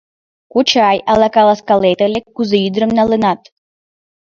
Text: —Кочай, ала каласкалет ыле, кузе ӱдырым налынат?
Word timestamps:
—Кочай, 0.53 0.97
ала 1.11 1.27
каласкалет 1.35 1.99
ыле, 2.07 2.19
кузе 2.35 2.57
ӱдырым 2.67 2.91
налынат? 2.99 3.41